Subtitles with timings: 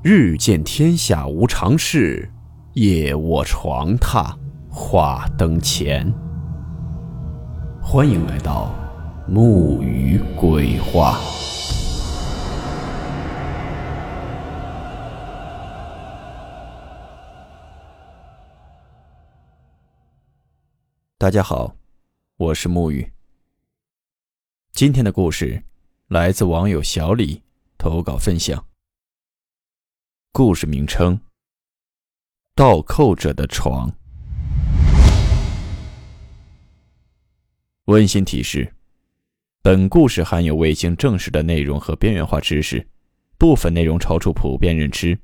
[0.00, 2.30] 日见天下无常事，
[2.74, 4.32] 夜卧床榻
[4.70, 6.08] 话灯前。
[7.82, 8.72] 欢迎来到
[9.26, 11.18] 木鱼鬼话。
[21.18, 21.74] 大家好，
[22.36, 23.10] 我是木鱼。
[24.70, 25.60] 今天的故事
[26.06, 27.42] 来自网友小李
[27.76, 28.67] 投稿分享。
[30.30, 31.18] 故事名称：
[32.54, 33.90] 倒扣着的床。
[37.86, 38.72] 温馨提示：
[39.62, 42.86] 本故事含有未经证实的内容和边缘化知识，
[43.36, 45.18] 部分内容超出普遍认知。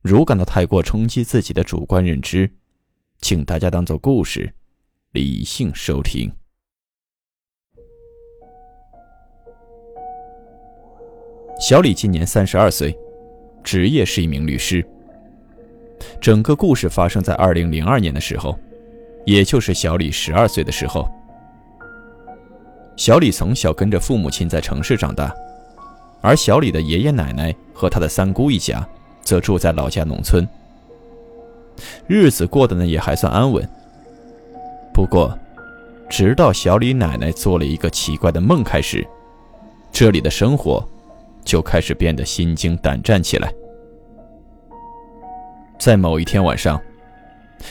[0.00, 2.50] 如感到太过冲击自己的主观认知，
[3.20, 4.54] 请大家当做故事，
[5.10, 6.32] 理性收听。
[11.60, 12.96] 小李今年三十二岁。
[13.70, 14.82] 职业是一名律师。
[16.22, 18.58] 整个故事发生在二零零二年的时候，
[19.26, 21.06] 也就是小李十二岁的时候。
[22.96, 25.30] 小李从小跟着父母亲在城市长大，
[26.22, 28.88] 而小李的爷爷奶奶和他的三姑一家
[29.20, 30.48] 则住在老家农村。
[32.06, 33.68] 日子过得呢也还算安稳。
[34.94, 35.38] 不过，
[36.08, 39.06] 直到小李奶奶做了一个奇怪的梦开始，
[39.92, 40.82] 这里的生活
[41.44, 43.52] 就开始变得心惊胆战起来。
[45.78, 46.80] 在某一天晚上，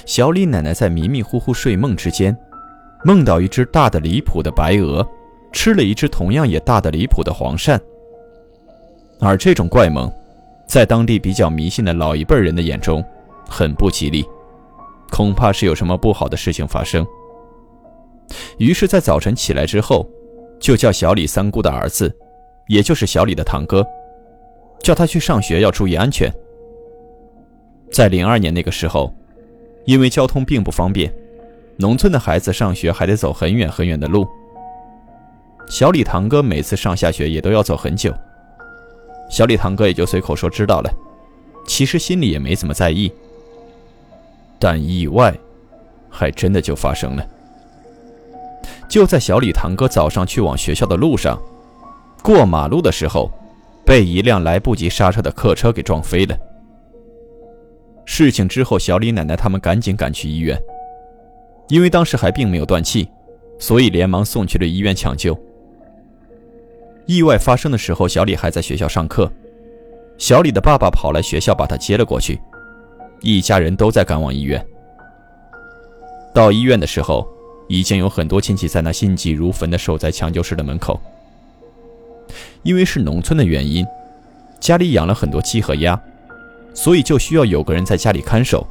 [0.05, 2.36] 小李奶奶在迷迷糊糊睡梦之间，
[3.03, 5.05] 梦到一只大的离谱的白鹅
[5.52, 7.80] 吃了一只同样也大的离谱的黄鳝。
[9.19, 10.11] 而这种怪梦，
[10.67, 13.03] 在当地比较迷信的老一辈人的眼中，
[13.47, 14.25] 很不吉利，
[15.11, 17.05] 恐怕是有什么不好的事情发生。
[18.58, 20.08] 于是，在早晨起来之后，
[20.59, 22.13] 就叫小李三姑的儿子，
[22.67, 23.85] 也就是小李的堂哥，
[24.81, 26.33] 叫他去上学要注意安全。
[27.92, 29.14] 在零二年那个时候，
[29.86, 31.12] 因为交通并不方便，
[31.78, 34.28] 农村的孩子上学还得走很远很远的路。
[35.70, 38.14] 小李堂哥每次上下学也都要走很久。
[39.30, 40.90] 小李堂哥也就随口说知道了，
[41.66, 43.12] 其实心里也没怎么在意。
[44.59, 45.36] 但意外，
[46.09, 47.28] 还真的就发生了。
[48.88, 51.38] 就在小李堂哥早上去往学校的路上，
[52.24, 53.30] 过马路的时候，
[53.86, 56.38] 被一辆来不及刹车的客车给撞飞了。
[58.09, 60.57] 事情之后，小李奶奶他们赶紧赶去医院，
[61.68, 63.07] 因为当时还并没有断气，
[63.59, 65.38] 所以连忙送去了医院抢救。
[67.06, 69.29] 意外发生的时候，小李还在学校上课，
[70.17, 72.40] 小李的爸爸跑来学校把他接了过去，
[73.22, 74.66] 一家人都在赶往医院。
[76.34, 77.28] 到医院的时候，
[77.67, 80.97] 已经有很多亲戚在那心急如焚地守在抢救室的门口。
[82.63, 83.85] 因为是农村的原因，
[84.62, 86.01] 家里养了很多鸡和鸭。
[86.78, 88.66] 所以就需要有个人在家里看守。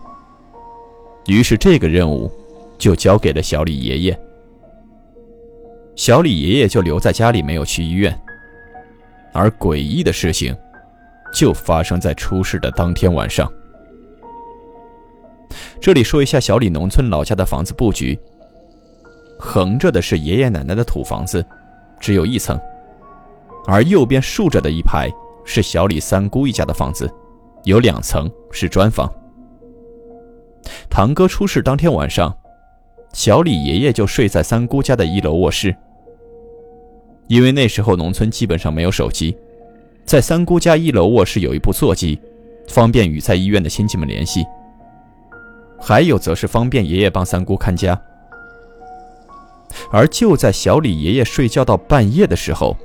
[1.27, 2.31] 于是这个任务
[2.79, 4.21] 就交给了小李爷爷。
[5.97, 8.17] 小李爷爷就留在家里，没有去医院。
[9.33, 10.57] 而诡异的事情
[11.35, 13.53] 就发生在出事的当天晚上。
[15.81, 18.17] 这里说一下小李农村老家的房子布局：
[19.37, 21.45] 横着的是爷爷奶奶的土房子，
[21.99, 22.57] 只有一层；
[23.67, 25.11] 而右边竖着的一排
[25.45, 27.13] 是小李三姑一家的房子。
[27.67, 29.13] 有两层是砖房。
[30.89, 32.33] 堂哥出事当天晚上，
[33.13, 35.75] 小李爷爷就睡在三姑家的一楼卧室。
[37.27, 39.37] 因为那时候农村基本上没有手机，
[40.05, 42.21] 在三姑家一楼卧室有一部座机，
[42.69, 44.45] 方便与在医院的亲戚们联系。
[45.81, 48.01] 还有则是方便爷爷帮三姑看家。
[49.91, 52.77] 而就在小李爷爷睡觉到半夜的时候，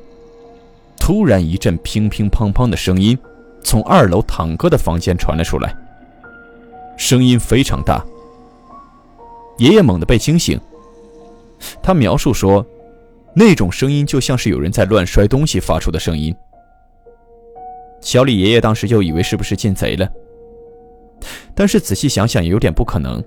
[0.97, 3.15] 突然一阵乒乒乓乓的声音。
[3.63, 5.75] 从二楼堂哥的房间传了出来，
[6.97, 8.03] 声音非常大。
[9.57, 10.59] 爷爷猛地被惊醒。
[11.81, 12.65] 他描述说，
[13.35, 16.35] 那种声音就像是有人在乱摔东西发出的声音。
[18.01, 20.09] 小李爷爷当时就以为是不是进贼了，
[21.53, 23.23] 但是仔细想想也有点不可能，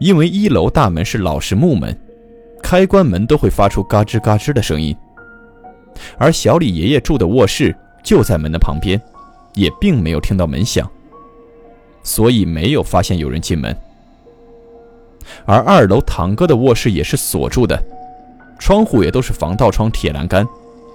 [0.00, 1.96] 因为一楼大门是老式木门，
[2.60, 4.96] 开关门都会发出嘎吱嘎吱的声音，
[6.18, 9.00] 而小李爷爷住的卧室就在门的旁边。
[9.58, 10.88] 也并没有听到门响，
[12.04, 13.76] 所以没有发现有人进门。
[15.44, 17.76] 而二楼堂哥的卧室也是锁住的，
[18.60, 20.46] 窗户也都是防盗窗、铁栏杆，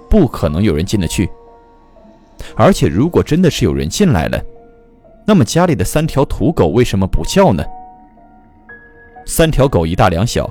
[0.08, 1.28] 不可能有人进得去。
[2.56, 4.42] 而且，如果真的是有人进来了，
[5.26, 7.62] 那么家里的三条土狗为什么不叫呢？
[9.26, 10.50] 三条狗一大两小，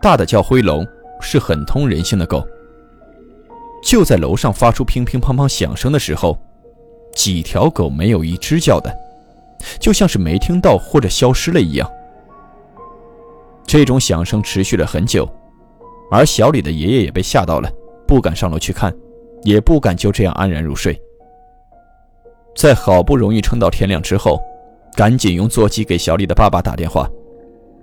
[0.00, 0.86] 大的叫灰龙，
[1.20, 2.46] 是很通人性的狗。
[3.82, 6.38] 就在楼上发出乒乒乓乓响声的时候。
[7.14, 8.94] 几条狗没有一只叫的，
[9.78, 11.90] 就像是没听到或者消失了一样。
[13.66, 15.28] 这种响声持续了很久，
[16.10, 17.70] 而小李的爷爷也被吓到了，
[18.06, 18.92] 不敢上楼去看，
[19.44, 21.00] 也不敢就这样安然入睡。
[22.56, 24.40] 在好不容易撑到天亮之后，
[24.96, 27.08] 赶紧用座机给小李的爸爸打电话，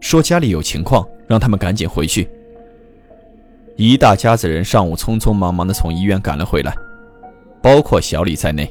[0.01, 2.29] 说家里有情况，让他们赶紧回去。
[3.77, 6.75] 一大家子人上午匆匆忙忙地从医院赶了回来，
[7.62, 8.69] 包括小李在内。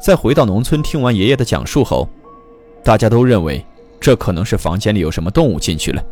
[0.00, 2.08] 在回到农村听完爷爷的讲述后，
[2.82, 3.64] 大家都认为
[4.00, 6.02] 这可能是房间里有什么动物进去了。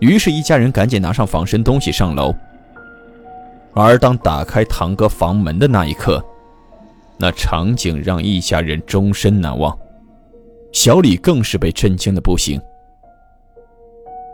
[0.00, 2.34] 于是，一家人赶紧拿上防身东西上楼。
[3.74, 6.24] 而当打开堂哥房门的那一刻，
[7.18, 9.76] 那场景让一家人终身难忘。
[10.72, 12.60] 小李更是被震惊的不行，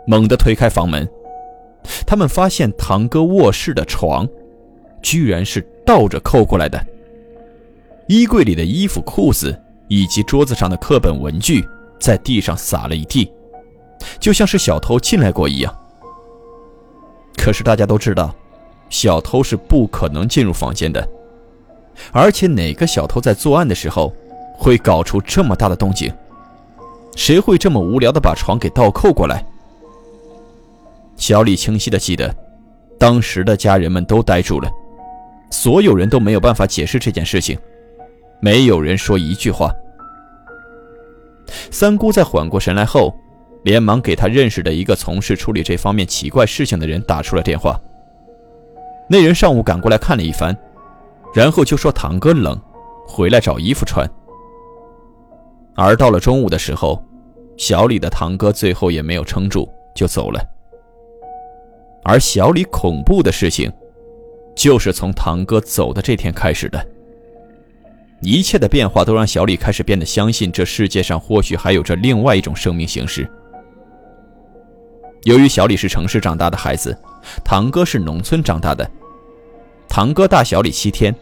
[0.07, 1.09] 猛地推开房门。
[2.07, 4.29] 他们发现堂哥卧室的床，
[5.03, 6.87] 居然是倒着扣过来的。
[8.07, 9.59] 衣柜里的衣服、裤子
[9.89, 11.67] 以及桌子上的课本、文具，
[11.99, 13.31] 在地上撒了一地，
[14.21, 15.75] 就像是小偷进来过一样。
[17.37, 18.35] 可是大家都知道，
[18.89, 21.07] 小偷是不可能进入房间的，
[22.13, 24.13] 而且哪个小偷在作案的时候
[24.57, 26.13] 会搞出这么大的动静？
[27.17, 29.45] 谁会这么无聊的把床给倒扣过来？
[31.17, 32.35] 小李清晰的记得，
[32.99, 34.71] 当时的家人们都呆住了，
[35.51, 37.59] 所有人都没有办法解释这件事情，
[38.41, 39.71] 没有人说一句话。
[41.71, 43.15] 三姑在缓过神来后，
[43.65, 47.79] 连忙给他认识的一个从事处理这方面奇怪事情的人打出了电话。
[49.09, 50.57] 那人上午赶过来看了一番，
[51.35, 52.61] 然后就说堂哥冷，
[53.07, 54.09] 回来找衣服穿。
[55.77, 57.03] 而到了中午的时候，
[57.57, 60.45] 小李的堂哥最后也没有撑住，就走了。
[62.03, 63.73] 而小李恐怖的事情，
[64.57, 66.87] 就是从堂哥走的这天开始的。
[68.21, 73.29] 一切的变化都让小李开始变得相信，这世界上或许还有着另外一种生命形式。
[75.25, 76.97] 由于小李是城市长大的孩子，
[77.45, 78.89] 堂哥是农村长大的。
[79.89, 81.15] 堂哥大小李七天，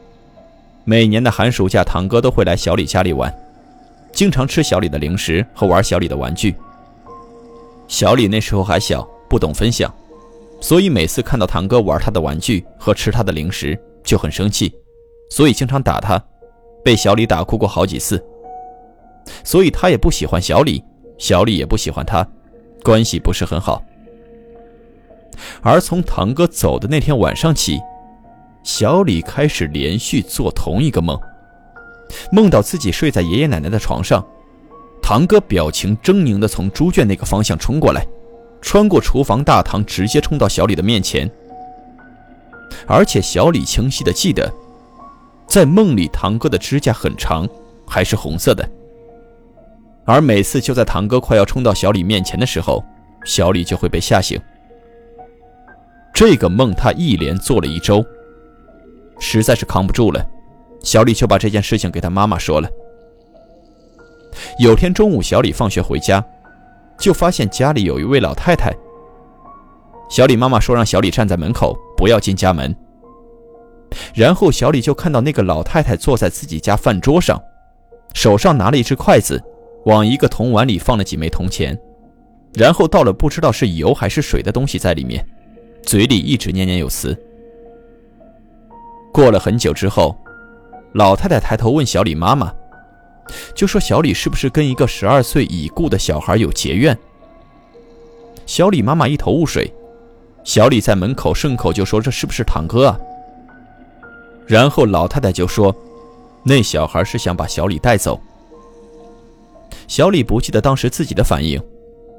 [0.85, 3.33] 每年的寒暑假，堂哥都会来小李家里玩，
[4.13, 6.55] 经常吃小李的零食和玩小李的玩具。
[7.89, 9.93] 小李那时候还小，不懂分享。
[10.61, 14.73] 所以每次看到堂哥玩他的玩具和吃他的零食就很生气，
[15.31, 16.23] 所以经常打他，
[16.85, 18.23] 被小李打哭过好几次。
[19.43, 20.85] 所以他也不喜欢小李，
[21.19, 22.27] 小李也不喜欢他，
[22.85, 23.83] 关系不是很好。
[25.63, 27.81] 而从堂哥走的那天晚上起，
[28.63, 31.19] 小李开始连续做同一个梦，
[32.31, 34.25] 梦到自己睡在爷爷奶奶的床上，
[35.03, 38.07] 堂哥表情狰狞地从猪圈那个方向冲过来。
[38.61, 41.31] 穿过厨房大堂，直接冲到小李的面前。
[42.87, 44.51] 而且小李清晰的记得，
[45.55, 47.49] 在梦里堂哥的指甲很长，
[47.87, 48.69] 还是红色的。
[50.05, 52.83] 而每次就在堂哥快要冲到小李面前的时候，
[53.25, 54.37] 小李就会被吓醒。
[56.13, 58.05] 这个梦他一连做了一周，
[59.21, 60.21] 实在是扛不住了，
[60.83, 62.69] 小李就把这件事情给他妈妈说了。
[64.59, 66.25] 有天中午，小李放学回家。
[66.99, 68.75] 就发现家里有一位老太太。
[70.09, 72.75] 小李妈妈说让小李站在门口，不要进家门。
[74.15, 77.41] 然后小李就看到那个老太太坐在自己家饭桌上，
[78.15, 79.43] 手上拿了一只筷子，
[79.87, 81.79] 往一个铜碗里放了几枚铜钱，
[82.55, 85.27] 然后倒了不知道是油还是水的东西在里面，
[85.83, 87.17] 嘴里一直念念有词。
[89.13, 90.17] 过了很久之后，
[90.95, 92.53] 老太太抬头问小李妈妈。
[93.55, 96.97] 就说小李是不是跟一个十二岁已故的小孩有结怨？
[98.45, 99.73] 小李妈妈一头雾水。
[100.45, 103.01] 小李在门口顺口就说：“这是不是堂哥啊？”
[104.47, 105.75] 然后老太太就说
[106.45, 108.21] ：“那小孩是想把小李带走。”
[109.89, 111.61] 小李不记得当时自己的反应，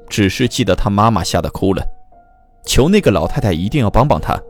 [0.08, 1.84] 只是记得他妈妈吓得哭了，
[2.64, 4.40] 求那个老太太一定要帮帮他。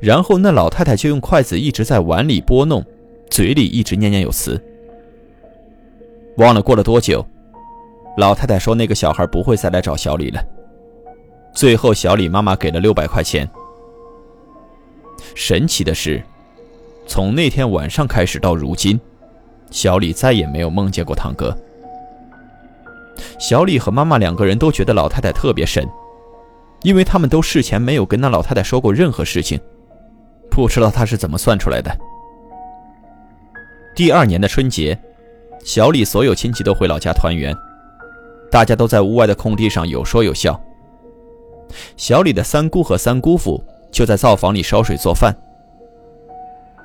[0.00, 2.82] 然后那老太太就用筷子一直在碗里拨弄，
[3.30, 4.58] 嘴里一直念念有词。
[6.38, 7.24] 忘了过了多久，
[8.16, 10.42] 老太太说那个小孩不会再来找小李了。
[11.54, 13.48] 最后，小李妈妈给了六百块钱。
[15.34, 16.22] 神奇的是，
[17.06, 18.98] 从那天晚上开始到如今，
[19.70, 21.56] 小李再也没有梦见过堂哥。
[23.38, 25.86] 小李和妈妈两个人都觉得老太太特别神，
[26.82, 29.58] 因为他们都事前没有跟那老太太说过任何事情，
[30.50, 31.90] 不知道她是怎么算出来的。
[33.94, 34.98] 第二年的春节。
[35.64, 37.52] 小李所有亲戚都回老家团圆，
[38.52, 40.60] 大家都在屋外的空地上有说有笑。
[41.96, 45.34] 小李的三姑和三姑父就在灶房里烧水做饭。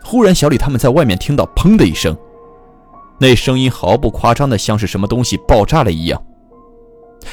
[0.03, 2.15] 忽然，小李他们在外面听到“砰”的一声，
[3.19, 6.21] 那声音毫不夸张的像是什么东西爆炸了一样。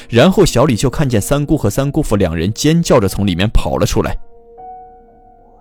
[0.07, 4.15] 然后小李就看见三姑和三姑父两人尖叫着从里面跑了出来。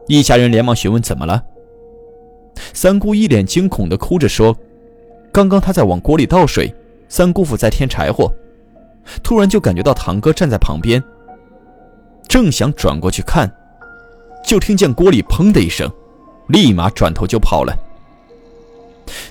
[0.07, 1.43] 一家人连忙询问怎么了。
[2.75, 4.55] 三姑一脸惊恐的哭着说
[5.33, 6.75] ：“刚刚他在往锅里倒水，
[7.09, 8.31] 三姑父在添柴火，
[9.23, 11.03] 突然就感觉到堂哥站在旁边。
[12.29, 13.51] 正想转过去看，
[14.45, 15.91] 就听见锅里砰的一声，
[16.49, 17.77] 立马转头就跑了。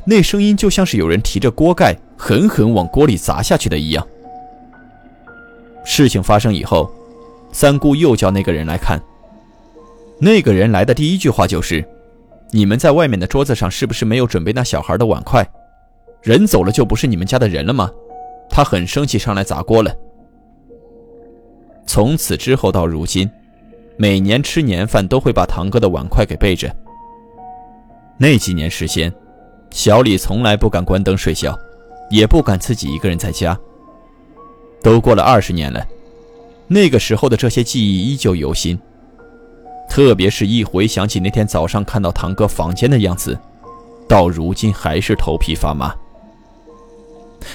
[0.06, 4.08] 那声音就像是有人提着锅盖狠狠往锅里砸下去的一样。”
[5.84, 6.92] 事情发生以后，
[7.52, 9.02] 三姑又叫那个人来看。
[10.20, 11.84] 那个人来的第一句话就是
[12.52, 15.48] ：“你们在外面的桌子上是不是没有准备那小孩的碗筷？
[16.22, 17.90] 人走了就不是你们家的人了吗？”
[18.50, 19.96] 他很生气，上来砸锅了。
[21.86, 23.30] 从此之后到如今，
[23.98, 26.74] 每年吃年饭都会把堂哥的碗筷给备着。
[28.18, 29.12] 那几年时间，
[29.72, 31.58] 小李从来不敢关灯睡觉，
[32.10, 33.58] 也不敢自己一个人在家。
[34.84, 35.86] 都过了二十年了，
[36.68, 38.80] 那个时候的这些记忆依旧犹新。
[39.90, 43.38] 特别是一回想起那天早上看到堂哥房间的样子，
[44.08, 45.96] 到如今还是头皮发麻。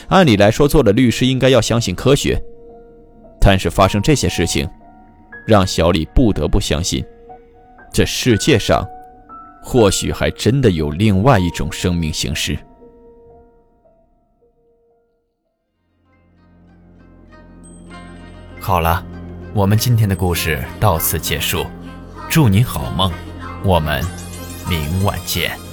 [0.08, 2.42] 按理来说，做了律师应该要相信科学，
[3.40, 4.68] 但是发生这些事情，
[5.46, 7.04] 让小李不得不相信，
[7.92, 8.86] 这世界上，
[9.62, 12.58] 或许还真的有另外一种生命形式。
[18.60, 19.04] 好了，
[19.54, 21.66] 我们今天的故事到此结束，
[22.30, 23.10] 祝你好梦，
[23.64, 24.00] 我们
[24.68, 25.71] 明晚见。